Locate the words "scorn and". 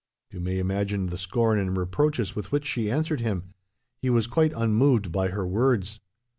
1.19-1.77